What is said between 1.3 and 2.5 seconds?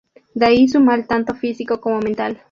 físico como mental.